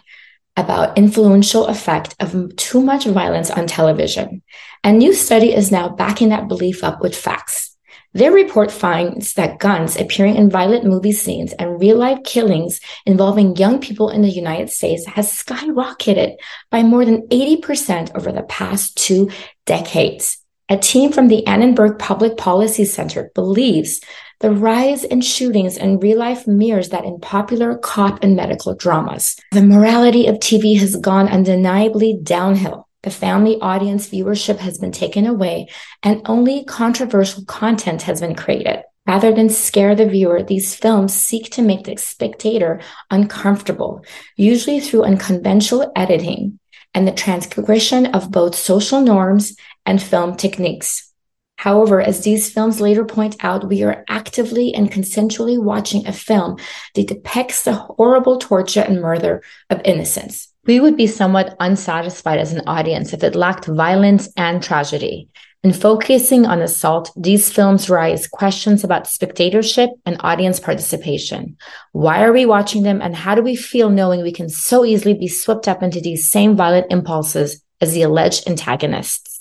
about 0.56 0.96
influential 0.96 1.66
effect 1.66 2.14
of 2.20 2.54
too 2.56 2.80
much 2.80 3.04
violence 3.04 3.50
on 3.50 3.66
television. 3.66 4.42
A 4.84 4.92
new 4.92 5.12
study 5.12 5.52
is 5.52 5.70
now 5.70 5.88
backing 5.88 6.30
that 6.30 6.48
belief 6.48 6.82
up 6.82 7.00
with 7.00 7.16
facts. 7.16 7.76
Their 8.14 8.32
report 8.32 8.72
finds 8.72 9.34
that 9.34 9.58
guns 9.58 9.96
appearing 9.96 10.36
in 10.36 10.48
violent 10.48 10.84
movie 10.84 11.12
scenes 11.12 11.52
and 11.52 11.78
real 11.78 11.98
life 11.98 12.20
killings 12.24 12.80
involving 13.04 13.56
young 13.56 13.78
people 13.78 14.08
in 14.08 14.22
the 14.22 14.30
United 14.30 14.70
States 14.70 15.04
has 15.04 15.30
skyrocketed 15.30 16.36
by 16.70 16.82
more 16.82 17.04
than 17.04 17.28
80% 17.28 18.16
over 18.16 18.32
the 18.32 18.44
past 18.44 18.96
two 18.96 19.30
decades. 19.66 20.38
A 20.70 20.78
team 20.78 21.12
from 21.12 21.28
the 21.28 21.46
Annenberg 21.46 21.98
Public 21.98 22.38
Policy 22.38 22.86
Center 22.86 23.30
believes 23.34 24.00
the 24.40 24.50
rise 24.50 25.02
in 25.02 25.20
shootings 25.22 25.78
and 25.78 26.02
real 26.02 26.18
life 26.18 26.46
mirrors 26.46 26.90
that 26.90 27.04
in 27.04 27.20
popular 27.20 27.78
cop 27.78 28.22
and 28.22 28.36
medical 28.36 28.74
dramas. 28.74 29.36
The 29.52 29.62
morality 29.62 30.26
of 30.26 30.36
TV 30.36 30.78
has 30.78 30.96
gone 30.96 31.28
undeniably 31.28 32.18
downhill. 32.22 32.86
The 33.02 33.10
family 33.10 33.58
audience 33.60 34.08
viewership 34.08 34.58
has 34.58 34.78
been 34.78 34.92
taken 34.92 35.26
away 35.26 35.68
and 36.02 36.20
only 36.26 36.64
controversial 36.64 37.44
content 37.44 38.02
has 38.02 38.20
been 38.20 38.34
created. 38.34 38.82
Rather 39.06 39.32
than 39.32 39.48
scare 39.48 39.94
the 39.94 40.06
viewer, 40.06 40.42
these 40.42 40.74
films 40.74 41.14
seek 41.14 41.50
to 41.50 41.62
make 41.62 41.84
the 41.84 41.96
spectator 41.96 42.80
uncomfortable, 43.10 44.04
usually 44.36 44.80
through 44.80 45.04
unconventional 45.04 45.92
editing 45.94 46.58
and 46.92 47.06
the 47.06 47.12
transgression 47.12 48.06
of 48.06 48.32
both 48.32 48.56
social 48.56 49.00
norms 49.00 49.56
and 49.86 50.02
film 50.02 50.36
techniques. 50.36 51.12
However, 51.56 52.00
as 52.00 52.22
these 52.22 52.50
films 52.50 52.80
later 52.80 53.04
point 53.04 53.36
out, 53.40 53.68
we 53.68 53.82
are 53.82 54.04
actively 54.08 54.74
and 54.74 54.90
consensually 54.90 55.60
watching 55.60 56.06
a 56.06 56.12
film 56.12 56.58
that 56.94 57.08
depicts 57.08 57.64
the 57.64 57.74
horrible 57.74 58.38
torture 58.38 58.82
and 58.82 59.00
murder 59.00 59.42
of 59.70 59.80
innocents. 59.84 60.52
We 60.66 60.80
would 60.80 60.96
be 60.96 61.06
somewhat 61.06 61.56
unsatisfied 61.60 62.38
as 62.38 62.52
an 62.52 62.62
audience 62.66 63.12
if 63.12 63.22
it 63.22 63.34
lacked 63.34 63.66
violence 63.66 64.28
and 64.36 64.62
tragedy. 64.62 65.28
In 65.62 65.72
focusing 65.72 66.44
on 66.46 66.60
assault, 66.60 67.10
these 67.16 67.50
films 67.50 67.88
raise 67.88 68.28
questions 68.28 68.84
about 68.84 69.08
spectatorship 69.08 69.90
and 70.04 70.16
audience 70.20 70.60
participation. 70.60 71.56
Why 71.92 72.22
are 72.22 72.32
we 72.32 72.46
watching 72.46 72.82
them 72.82 73.00
and 73.00 73.16
how 73.16 73.34
do 73.34 73.42
we 73.42 73.56
feel 73.56 73.90
knowing 73.90 74.22
we 74.22 74.30
can 74.30 74.48
so 74.48 74.84
easily 74.84 75.14
be 75.14 75.26
swept 75.26 75.66
up 75.66 75.82
into 75.82 76.00
these 76.00 76.30
same 76.30 76.54
violent 76.54 76.92
impulses 76.92 77.62
as 77.80 77.94
the 77.94 78.02
alleged 78.02 78.48
antagonists? 78.48 79.35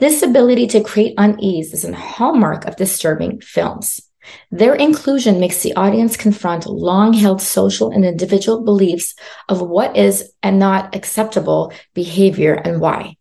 This 0.00 0.22
ability 0.22 0.66
to 0.68 0.82
create 0.82 1.12
unease 1.18 1.74
is 1.74 1.84
a 1.84 1.94
hallmark 1.94 2.64
of 2.64 2.76
disturbing 2.76 3.42
films. 3.42 4.00
Their 4.50 4.74
inclusion 4.74 5.38
makes 5.38 5.62
the 5.62 5.74
audience 5.74 6.16
confront 6.16 6.64
long 6.64 7.12
held 7.12 7.42
social 7.42 7.90
and 7.90 8.02
individual 8.02 8.62
beliefs 8.62 9.14
of 9.50 9.60
what 9.60 9.98
is 9.98 10.32
and 10.42 10.58
not 10.58 10.96
acceptable 10.96 11.74
behavior 11.92 12.54
and 12.54 12.80
why. 12.80 13.18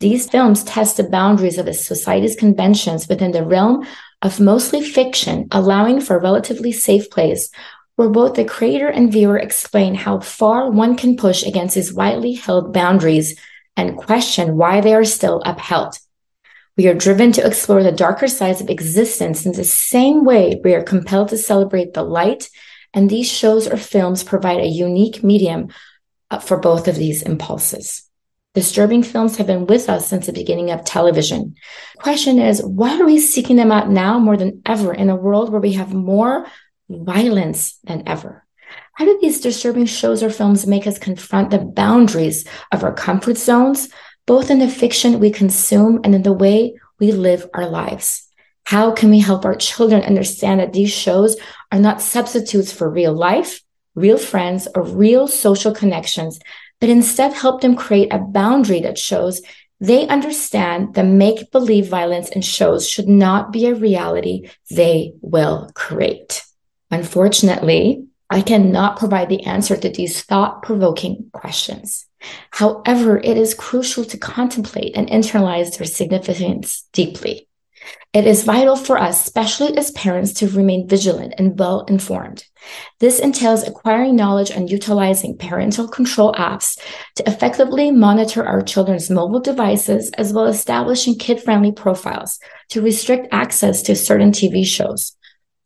These 0.00 0.28
films 0.28 0.64
test 0.64 0.96
the 0.96 1.04
boundaries 1.04 1.56
of 1.56 1.68
a 1.68 1.72
society's 1.72 2.34
conventions 2.34 3.06
within 3.06 3.30
the 3.30 3.44
realm 3.44 3.86
of 4.20 4.40
mostly 4.40 4.82
fiction, 4.82 5.46
allowing 5.52 6.00
for 6.00 6.16
a 6.16 6.20
relatively 6.20 6.72
safe 6.72 7.10
place 7.10 7.48
where 7.94 8.08
both 8.08 8.34
the 8.34 8.44
creator 8.44 8.88
and 8.88 9.12
viewer 9.12 9.38
explain 9.38 9.94
how 9.94 10.18
far 10.18 10.68
one 10.68 10.96
can 10.96 11.16
push 11.16 11.44
against 11.44 11.76
these 11.76 11.92
widely 11.92 12.32
held 12.32 12.72
boundaries 12.72 13.38
and 13.76 13.96
question 13.96 14.56
why 14.56 14.80
they 14.80 14.94
are 14.94 15.04
still 15.04 15.40
upheld. 15.46 15.96
We 16.78 16.86
are 16.86 16.94
driven 16.94 17.32
to 17.32 17.44
explore 17.44 17.82
the 17.82 17.90
darker 17.90 18.28
sides 18.28 18.60
of 18.60 18.70
existence 18.70 19.44
in 19.44 19.50
the 19.50 19.64
same 19.64 20.24
way 20.24 20.60
we 20.62 20.74
are 20.74 20.82
compelled 20.84 21.30
to 21.30 21.36
celebrate 21.36 21.92
the 21.92 22.04
light, 22.04 22.48
and 22.94 23.10
these 23.10 23.28
shows 23.28 23.66
or 23.66 23.76
films 23.76 24.22
provide 24.22 24.60
a 24.60 24.68
unique 24.68 25.24
medium 25.24 25.70
uh, 26.30 26.38
for 26.38 26.56
both 26.56 26.86
of 26.86 26.94
these 26.94 27.22
impulses. 27.22 28.08
Disturbing 28.54 29.02
films 29.02 29.36
have 29.36 29.48
been 29.48 29.66
with 29.66 29.90
us 29.90 30.06
since 30.06 30.26
the 30.26 30.32
beginning 30.32 30.70
of 30.70 30.84
television. 30.84 31.56
question 31.98 32.38
is, 32.38 32.62
why 32.62 33.00
are 33.00 33.06
we 33.06 33.18
seeking 33.18 33.56
them 33.56 33.72
out 33.72 33.90
now 33.90 34.20
more 34.20 34.36
than 34.36 34.62
ever 34.64 34.94
in 34.94 35.10
a 35.10 35.16
world 35.16 35.50
where 35.50 35.60
we 35.60 35.72
have 35.72 35.92
more 35.92 36.46
violence 36.88 37.76
than 37.82 38.06
ever? 38.06 38.46
How 38.92 39.04
do 39.04 39.18
these 39.20 39.40
disturbing 39.40 39.86
shows 39.86 40.22
or 40.22 40.30
films 40.30 40.66
make 40.66 40.86
us 40.86 40.98
confront 40.98 41.50
the 41.50 41.58
boundaries 41.58 42.46
of 42.70 42.84
our 42.84 42.92
comfort 42.92 43.36
zones, 43.36 43.88
both 44.28 44.50
in 44.50 44.58
the 44.58 44.68
fiction 44.68 45.18
we 45.18 45.30
consume 45.30 46.00
and 46.04 46.14
in 46.14 46.22
the 46.22 46.32
way 46.32 46.74
we 47.00 47.12
live 47.12 47.48
our 47.54 47.66
lives? 47.66 48.28
How 48.64 48.92
can 48.92 49.08
we 49.08 49.20
help 49.20 49.46
our 49.46 49.54
children 49.56 50.02
understand 50.02 50.60
that 50.60 50.74
these 50.74 50.92
shows 50.92 51.38
are 51.72 51.78
not 51.78 52.02
substitutes 52.02 52.70
for 52.70 52.90
real 52.90 53.14
life, 53.14 53.62
real 53.94 54.18
friends, 54.18 54.68
or 54.74 54.82
real 54.82 55.26
social 55.26 55.72
connections, 55.72 56.38
but 56.78 56.90
instead 56.90 57.32
help 57.32 57.62
them 57.62 57.74
create 57.74 58.12
a 58.12 58.18
boundary 58.18 58.80
that 58.80 58.98
shows 58.98 59.40
they 59.80 60.06
understand 60.08 60.94
the 60.94 61.04
make 61.04 61.50
believe 61.50 61.88
violence 61.88 62.28
in 62.28 62.42
shows 62.42 62.86
should 62.86 63.08
not 63.08 63.50
be 63.50 63.64
a 63.64 63.74
reality 63.74 64.50
they 64.70 65.14
will 65.22 65.70
create. 65.74 66.42
Unfortunately, 66.90 68.04
I 68.28 68.42
cannot 68.42 68.98
provide 68.98 69.30
the 69.30 69.44
answer 69.44 69.76
to 69.76 69.88
these 69.88 70.22
thought 70.22 70.62
provoking 70.62 71.30
questions. 71.32 72.07
However, 72.50 73.18
it 73.18 73.36
is 73.36 73.54
crucial 73.54 74.04
to 74.04 74.18
contemplate 74.18 74.96
and 74.96 75.08
internalize 75.08 75.76
their 75.76 75.86
significance 75.86 76.88
deeply. 76.92 77.48
It 78.12 78.26
is 78.26 78.44
vital 78.44 78.74
for 78.74 78.98
us, 78.98 79.26
especially 79.26 79.76
as 79.76 79.90
parents, 79.92 80.32
to 80.34 80.48
remain 80.48 80.88
vigilant 80.88 81.34
and 81.38 81.58
well 81.58 81.82
informed. 81.82 82.44
This 83.00 83.20
entails 83.20 83.62
acquiring 83.62 84.16
knowledge 84.16 84.50
and 84.50 84.70
utilizing 84.70 85.36
parental 85.36 85.86
control 85.86 86.32
apps 86.32 86.80
to 87.16 87.28
effectively 87.28 87.90
monitor 87.90 88.44
our 88.44 88.62
children's 88.62 89.10
mobile 89.10 89.40
devices, 89.40 90.10
as 90.18 90.32
well 90.32 90.46
as 90.46 90.56
establishing 90.56 91.16
kid 91.16 91.42
friendly 91.42 91.70
profiles 91.70 92.38
to 92.70 92.82
restrict 92.82 93.28
access 93.30 93.82
to 93.82 93.94
certain 93.94 94.32
TV 94.32 94.64
shows. 94.64 95.14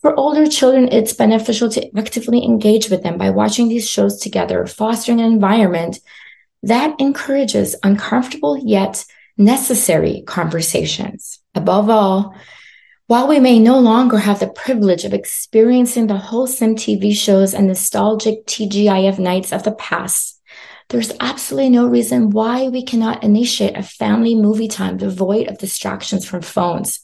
For 0.00 0.18
older 0.18 0.48
children, 0.48 0.88
it's 0.90 1.12
beneficial 1.12 1.70
to 1.70 1.96
actively 1.96 2.44
engage 2.44 2.90
with 2.90 3.04
them 3.04 3.18
by 3.18 3.30
watching 3.30 3.68
these 3.68 3.88
shows 3.88 4.18
together, 4.18 4.66
fostering 4.66 5.20
an 5.20 5.32
environment 5.32 6.00
that 6.62 7.00
encourages 7.00 7.76
uncomfortable 7.82 8.56
yet 8.58 9.04
necessary 9.36 10.22
conversations. 10.26 11.40
Above 11.54 11.90
all, 11.90 12.34
while 13.06 13.28
we 13.28 13.40
may 13.40 13.58
no 13.58 13.78
longer 13.78 14.18
have 14.18 14.40
the 14.40 14.46
privilege 14.46 15.04
of 15.04 15.12
experiencing 15.12 16.06
the 16.06 16.16
wholesome 16.16 16.76
TV 16.76 17.14
shows 17.14 17.52
and 17.52 17.66
nostalgic 17.66 18.46
TGIF 18.46 19.18
nights 19.18 19.52
of 19.52 19.64
the 19.64 19.72
past, 19.72 20.40
there's 20.88 21.12
absolutely 21.20 21.70
no 21.70 21.86
reason 21.86 22.30
why 22.30 22.68
we 22.68 22.82
cannot 22.82 23.24
initiate 23.24 23.76
a 23.76 23.82
family 23.82 24.34
movie 24.34 24.68
time 24.68 24.96
devoid 24.96 25.48
of 25.48 25.58
distractions 25.58 26.26
from 26.26 26.42
phones. 26.42 27.00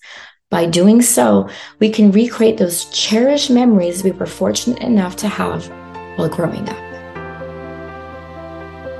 By 0.50 0.66
doing 0.66 1.02
so, 1.02 1.48
we 1.78 1.90
can 1.90 2.10
recreate 2.10 2.58
those 2.58 2.86
cherished 2.86 3.50
memories 3.50 4.02
we 4.02 4.12
were 4.12 4.26
fortunate 4.26 4.82
enough 4.82 5.16
to 5.16 5.28
have 5.28 5.68
while 6.16 6.28
growing 6.28 6.68
up. 6.68 6.87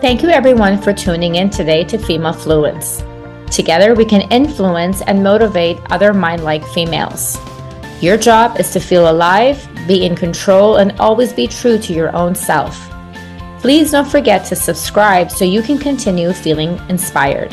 Thank 0.01 0.23
you, 0.23 0.29
everyone, 0.29 0.81
for 0.81 0.93
tuning 0.93 1.35
in 1.35 1.51
today 1.51 1.83
to 1.83 1.99
Female 1.99 2.33
Fluence. 2.33 3.03
Together, 3.51 3.97
we 3.97 4.05
can 4.05 4.31
influence 4.31 5.03
and 5.03 5.25
motivate 5.25 5.77
other 5.91 6.15
mind 6.15 6.45
like 6.45 6.65
females. 6.69 7.37
Your 8.01 8.17
job 8.17 8.61
is 8.61 8.71
to 8.71 8.79
feel 8.79 9.11
alive, 9.11 9.69
be 9.89 10.07
in 10.07 10.15
control, 10.15 10.77
and 10.77 10.93
always 11.01 11.33
be 11.33 11.49
true 11.49 11.79
to 11.79 11.93
your 11.93 12.15
own 12.15 12.37
self. 12.37 12.79
Please 13.59 13.91
don't 13.91 14.07
forget 14.09 14.45
to 14.47 14.55
subscribe 14.55 15.33
so 15.33 15.45
you 15.45 15.63
can 15.63 15.79
continue 15.79 16.33
feeling 16.33 16.79
inspired. 16.89 17.53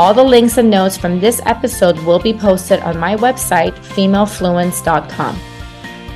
All 0.00 0.12
the 0.12 0.24
links 0.24 0.58
and 0.58 0.68
notes 0.68 0.96
from 0.96 1.20
this 1.20 1.40
episode 1.46 1.96
will 2.00 2.18
be 2.18 2.34
posted 2.34 2.80
on 2.80 2.98
my 2.98 3.14
website, 3.14 3.76
femalefluence.com. 3.94 5.38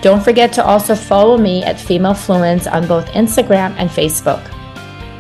Don't 0.02 0.24
forget 0.24 0.52
to 0.54 0.64
also 0.64 0.96
follow 0.96 1.38
me 1.38 1.62
at 1.62 1.78
Female 1.78 2.14
Fluence 2.14 2.66
on 2.66 2.88
both 2.88 3.06
Instagram 3.10 3.76
and 3.78 3.88
Facebook. 3.88 4.42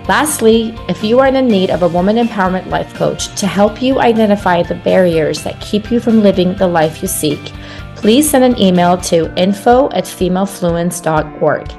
Lastly, 0.08 0.74
if 0.88 1.04
you 1.04 1.20
are 1.20 1.28
in 1.28 1.46
need 1.46 1.70
of 1.70 1.82
a 1.82 1.88
woman 1.88 2.16
empowerment 2.16 2.66
life 2.66 2.92
coach 2.94 3.34
to 3.36 3.46
help 3.46 3.80
you 3.80 4.00
identify 4.00 4.62
the 4.62 4.74
barriers 4.74 5.44
that 5.44 5.60
keep 5.60 5.92
you 5.92 6.00
from 6.00 6.22
living 6.22 6.56
the 6.56 6.66
life 6.66 7.02
you 7.02 7.08
seek, 7.08 7.52
please 7.94 8.28
send 8.28 8.42
an 8.42 8.58
email 8.60 8.98
to 8.98 9.32
info 9.40 9.88
at 9.90 10.04
femalefluence.org. 10.04 11.72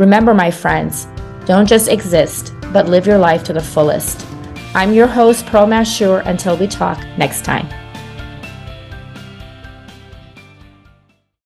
Remember, 0.00 0.32
my 0.32 0.50
friends, 0.50 1.06
don't 1.44 1.68
just 1.68 1.88
exist, 1.88 2.54
but 2.72 2.88
live 2.88 3.06
your 3.06 3.18
life 3.18 3.44
to 3.44 3.52
the 3.52 3.60
fullest. 3.60 4.26
I'm 4.74 4.94
your 4.94 5.06
host, 5.06 5.44
Pearl 5.46 5.66
Mashour. 5.66 6.24
Until 6.26 6.56
we 6.56 6.66
talk 6.66 6.98
next 7.18 7.44
time. 7.44 7.68